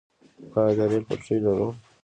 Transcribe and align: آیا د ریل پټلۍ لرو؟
آیا 0.59 0.73
د 0.77 0.79
ریل 0.89 1.03
پټلۍ 1.09 1.37
لرو؟ 1.45 1.67